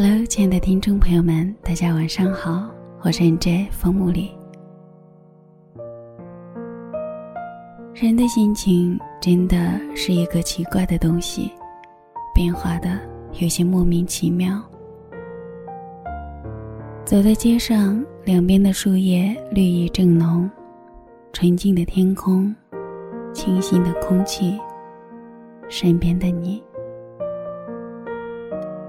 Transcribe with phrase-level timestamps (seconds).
[0.00, 2.70] Hello，亲爱的听众朋友们，大家晚上好，
[3.02, 4.30] 我是 NJ 风木里。
[7.94, 9.56] 人的心情真的
[9.96, 11.50] 是一个奇怪的东西，
[12.32, 12.96] 变化的
[13.40, 14.62] 有些莫名其妙。
[17.04, 20.48] 走在街上，两边的树叶绿意正浓，
[21.32, 22.54] 纯净的天空，
[23.32, 24.56] 清新的空气，
[25.68, 26.62] 身边的你。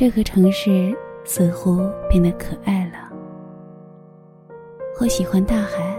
[0.00, 3.12] 这个城市似乎变得可爱了。
[4.98, 5.94] 我喜欢大海，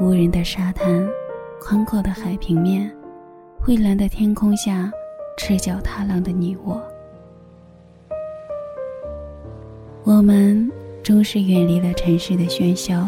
[0.00, 1.08] 无人的沙滩，
[1.60, 2.92] 宽阔的海平面，
[3.60, 4.90] 蔚蓝的天空下，
[5.38, 6.82] 赤脚踏浪的你我。
[10.02, 10.68] 我们
[11.00, 13.06] 终是远离了城市的喧嚣，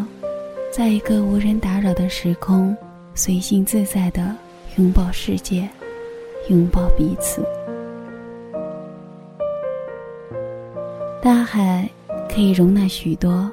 [0.71, 2.77] 在一个无人打扰的时空，
[3.13, 4.33] 随性自在的
[4.77, 5.69] 拥抱世界，
[6.49, 7.45] 拥抱彼此。
[11.27, 11.91] 大海
[12.29, 13.51] 可以容纳许多，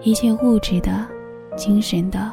[0.00, 1.04] 一切物质的、
[1.56, 2.32] 精神的，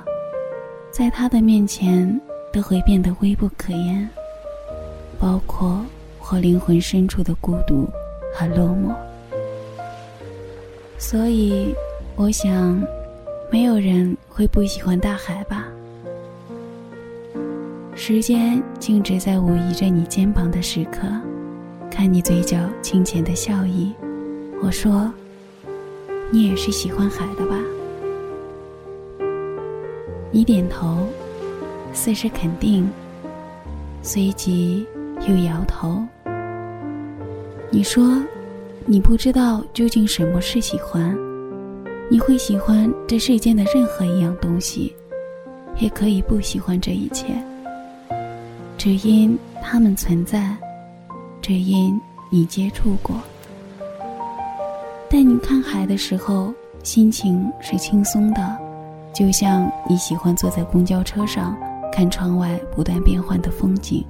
[0.91, 2.21] 在它的面前
[2.53, 4.07] 都会变得微不可言，
[5.19, 5.83] 包括
[6.29, 7.89] 我灵魂深处的孤独
[8.35, 8.93] 和落寞。
[10.99, 11.73] 所以，
[12.15, 12.79] 我想，
[13.49, 15.65] 没有人会不喜欢大海吧？
[17.95, 21.07] 时间静止在我倚着你肩膀的时刻，
[21.89, 23.91] 看你嘴角清浅的笑意。
[24.65, 25.13] 我说
[26.33, 27.55] ：“你也是喜欢海的吧？”
[30.33, 31.05] 你点头，
[31.93, 32.89] 似是肯定，
[34.01, 34.83] 随即
[35.27, 36.03] 又摇头。
[37.69, 38.19] 你说
[38.87, 41.15] ：“你不知道究竟什么是喜欢，
[42.09, 44.95] 你会喜欢这世间的任何一样东西，
[45.77, 47.27] 也可以不喜欢这一切，
[48.79, 50.57] 只因它们存在，
[51.39, 53.15] 只因你接触过。”
[55.15, 58.59] 带你看海的时候，心情是轻松的，
[59.13, 61.55] 就像你喜欢坐在公交车上
[61.89, 64.05] 看窗外不断变换的风景。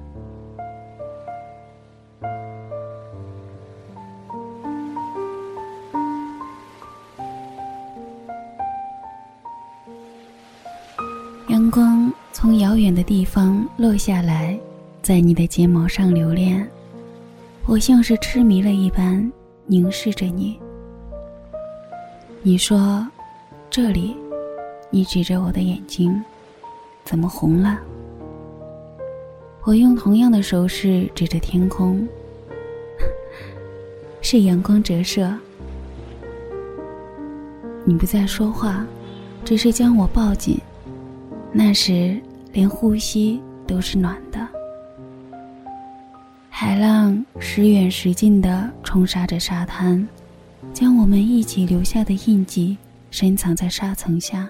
[11.50, 14.58] 阳光从遥远的地方落下来，
[15.02, 16.68] 在你的睫毛上留恋，
[17.64, 19.32] 我像是痴迷了一般
[19.66, 20.58] 凝视着你。
[22.46, 23.04] 你说
[23.68, 24.16] ：“这里。”
[24.88, 26.22] 你指着我的眼睛，
[27.04, 27.76] 怎么红了？
[29.64, 32.06] 我用同样的手势指着天空，
[34.22, 35.28] 是阳光折射。
[37.84, 38.86] 你不再说话，
[39.44, 40.56] 只是将我抱紧。
[41.50, 42.16] 那时，
[42.52, 44.38] 连呼吸都是暖的。
[46.48, 50.06] 海浪时远时近的冲刷着沙滩。
[50.76, 52.76] 将我们一起留下的印记
[53.10, 54.46] 深藏在沙层下。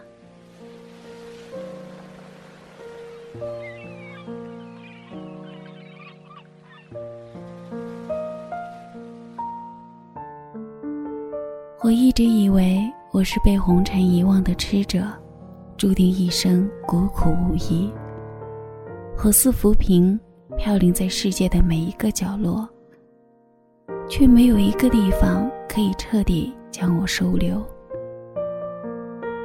[11.81, 12.83] 我一直以为
[13.13, 15.07] 我是被红尘遗忘的痴者，
[15.77, 17.89] 注定一生孤苦无依。
[19.25, 20.19] 我似浮萍，
[20.59, 22.69] 飘零在世界的每一个角落，
[24.09, 25.49] 却没有一个地方。
[25.77, 27.63] 可以彻底将我收留，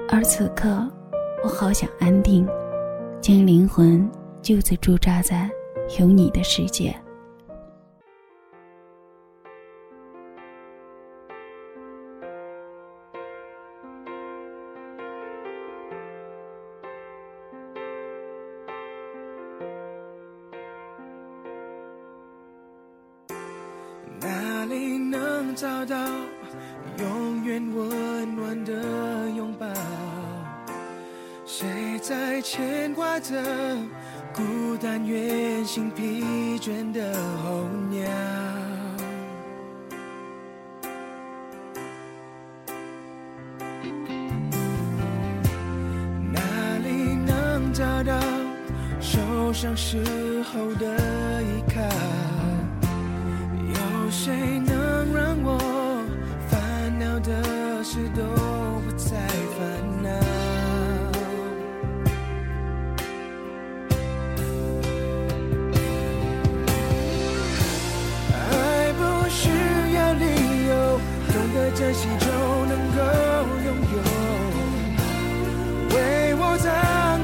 [0.08, 0.90] 而此刻，
[1.44, 2.47] 我好想安定，
[3.19, 4.09] 将灵魂
[4.42, 5.52] 就此驻扎在
[6.00, 6.96] 有你的世界。
[25.61, 25.95] 找到
[26.97, 29.67] 永远温暖的拥抱？
[31.45, 33.39] 谁在牵挂着
[34.33, 34.41] 孤
[34.81, 37.13] 单远行疲倦的
[37.44, 38.09] 候鸟？
[46.33, 46.41] 哪
[46.83, 48.19] 里能找到
[49.00, 51.81] 受伤时候的依靠？
[53.69, 54.59] 有谁
[71.91, 72.25] 珍惜就
[72.67, 72.99] 能够
[73.65, 73.95] 拥有
[75.93, 75.95] 为
[76.35, 76.71] 我张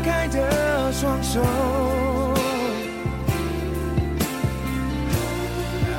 [0.03, 1.39] 开的双手。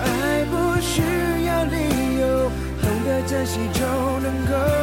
[0.05, 1.01] 爱不需
[1.47, 1.77] 要理
[2.21, 2.51] 由
[2.83, 3.81] 懂得珍惜就
[4.21, 4.78] 能够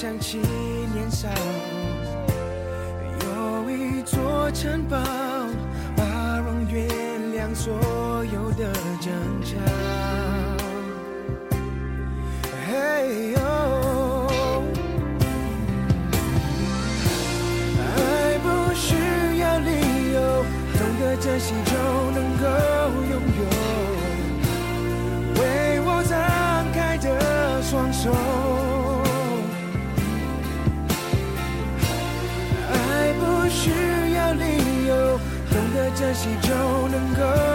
[0.00, 0.38] 想起
[0.94, 1.28] 年少，
[3.24, 4.96] 有一座城堡，
[5.96, 6.86] 把容月
[7.32, 7.97] 亮做。
[35.98, 36.54] 珍惜就
[36.86, 37.47] 能够。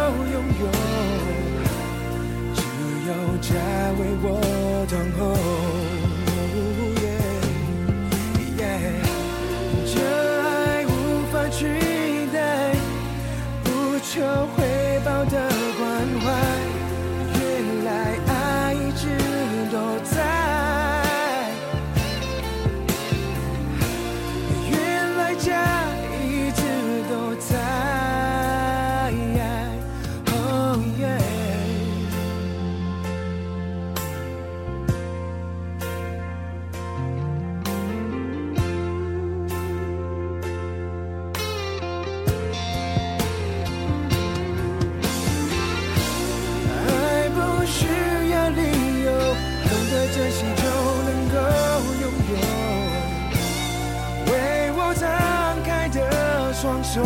[56.73, 57.03] 放手。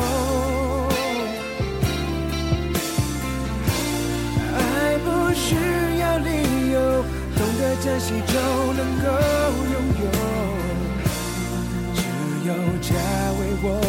[4.55, 5.55] 爱不需
[5.99, 7.03] 要理由
[7.35, 8.33] 懂得珍惜就
[8.73, 9.05] 能够
[9.73, 10.05] 拥有。
[11.93, 12.01] 只
[12.47, 12.95] 有家
[13.39, 13.86] 为我。